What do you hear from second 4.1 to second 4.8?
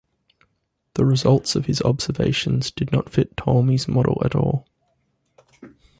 at all.